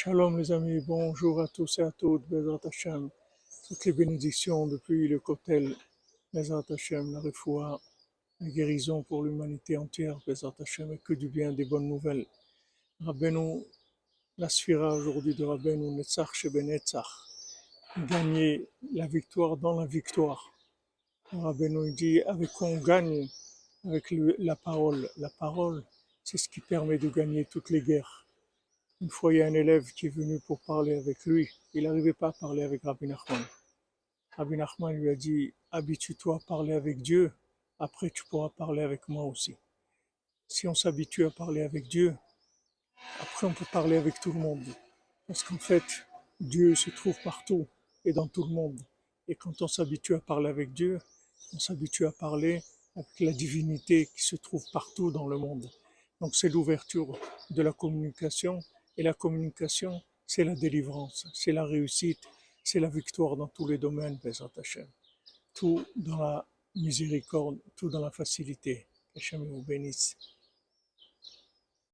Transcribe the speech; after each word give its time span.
Shalom 0.00 0.38
les 0.38 0.52
amis, 0.52 0.80
bonjour 0.86 1.40
à 1.40 1.48
tous 1.48 1.80
et 1.80 1.82
à 1.82 1.90
toutes, 1.90 2.22
Bezrat 2.28 2.60
Hashem. 2.62 3.10
Toutes 3.66 3.84
les 3.84 3.92
bénédictions 3.92 4.68
depuis 4.68 5.08
le 5.08 5.18
Kotel, 5.18 5.74
Bezrat 6.32 6.62
Hashem, 6.70 7.12
la 7.14 7.18
refoua, 7.18 7.80
la 8.38 8.48
guérison 8.48 9.02
pour 9.02 9.24
l'humanité 9.24 9.76
entière, 9.76 10.16
Bezrat 10.24 10.54
Hashem, 10.60 10.92
et 10.92 10.98
que 10.98 11.14
du 11.14 11.28
bien, 11.28 11.50
des 11.50 11.64
bonnes 11.64 11.88
nouvelles. 11.88 12.26
Rabbeinu, 13.00 13.64
la 14.36 14.48
sphira 14.48 14.94
aujourd'hui 14.94 15.34
de 15.34 15.44
Rabbeinu, 15.44 15.90
Netzach 15.90 16.32
Sheben 16.32 16.66
Netzach, 16.66 17.08
gagner 18.08 18.68
la 18.92 19.08
victoire 19.08 19.56
dans 19.56 19.80
la 19.80 19.86
victoire. 19.86 20.52
Rabbeinu 21.32 21.90
dit, 21.90 22.22
avec 22.22 22.52
quoi 22.52 22.68
on 22.68 22.78
gagne 22.78 23.28
Avec 23.84 24.14
la 24.38 24.54
parole. 24.54 25.10
La 25.16 25.30
parole, 25.40 25.82
c'est 26.22 26.38
ce 26.38 26.48
qui 26.48 26.60
permet 26.60 26.98
de 26.98 27.08
gagner 27.08 27.46
toutes 27.46 27.70
les 27.70 27.82
guerres. 27.82 28.27
Une 29.00 29.10
fois, 29.10 29.32
il 29.32 29.38
y 29.38 29.42
a 29.42 29.46
un 29.46 29.54
élève 29.54 29.92
qui 29.92 30.06
est 30.06 30.10
venu 30.10 30.40
pour 30.40 30.58
parler 30.60 30.96
avec 30.96 31.24
lui. 31.24 31.48
Il 31.72 31.84
n'arrivait 31.84 32.12
pas 32.12 32.28
à 32.28 32.32
parler 32.32 32.62
avec 32.62 32.82
Rabbi 32.82 33.06
Nachman. 33.06 33.44
Rabbi 34.36 34.56
Nachman 34.56 34.92
lui 34.92 35.08
a 35.08 35.14
dit 35.14 35.54
Habitue-toi 35.70 36.36
à 36.36 36.40
parler 36.40 36.72
avec 36.72 37.00
Dieu, 37.00 37.32
après 37.78 38.10
tu 38.10 38.24
pourras 38.24 38.48
parler 38.48 38.82
avec 38.82 39.08
moi 39.08 39.24
aussi. 39.24 39.54
Si 40.48 40.66
on 40.66 40.74
s'habitue 40.74 41.24
à 41.26 41.30
parler 41.30 41.62
avec 41.62 41.86
Dieu, 41.86 42.16
après 43.20 43.46
on 43.46 43.52
peut 43.52 43.66
parler 43.70 43.96
avec 43.96 44.18
tout 44.18 44.32
le 44.32 44.40
monde. 44.40 44.64
Parce 45.28 45.44
qu'en 45.44 45.58
fait, 45.58 45.84
Dieu 46.40 46.74
se 46.74 46.90
trouve 46.90 47.16
partout 47.22 47.68
et 48.04 48.12
dans 48.12 48.26
tout 48.26 48.44
le 48.44 48.54
monde. 48.54 48.80
Et 49.28 49.36
quand 49.36 49.62
on 49.62 49.68
s'habitue 49.68 50.14
à 50.14 50.20
parler 50.20 50.48
avec 50.48 50.72
Dieu, 50.72 50.98
on 51.52 51.58
s'habitue 51.60 52.06
à 52.06 52.12
parler 52.12 52.62
avec 52.96 53.20
la 53.20 53.32
divinité 53.32 54.06
qui 54.06 54.22
se 54.24 54.34
trouve 54.36 54.64
partout 54.72 55.12
dans 55.12 55.28
le 55.28 55.38
monde. 55.38 55.70
Donc 56.20 56.34
c'est 56.34 56.48
l'ouverture 56.48 57.16
de 57.50 57.62
la 57.62 57.72
communication. 57.72 58.58
Et 58.98 59.04
la 59.04 59.14
communication, 59.14 60.02
c'est 60.26 60.42
la 60.42 60.56
délivrance, 60.56 61.28
c'est 61.32 61.52
la 61.52 61.64
réussite, 61.64 62.18
c'est 62.64 62.80
la 62.80 62.88
victoire 62.88 63.36
dans 63.36 63.46
tous 63.46 63.68
les 63.68 63.78
domaines, 63.78 64.18
Bezrat 64.22 64.50
Hashem. 64.58 64.88
Tout 65.54 65.86
dans 65.94 66.18
la 66.18 66.44
miséricorde, 66.74 67.60
tout 67.76 67.88
dans 67.88 68.00
la 68.00 68.10
facilité. 68.10 68.88
Hachem 69.14 69.44
vous 69.44 69.62
bénisse. 69.62 70.16